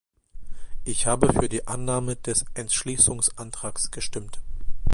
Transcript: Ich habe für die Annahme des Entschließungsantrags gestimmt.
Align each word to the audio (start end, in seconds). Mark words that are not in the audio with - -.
Ich 0.83 1.05
habe 1.05 1.31
für 1.31 1.47
die 1.47 1.67
Annahme 1.67 2.15
des 2.15 2.43
Entschließungsantrags 2.55 3.91
gestimmt. 3.91 4.41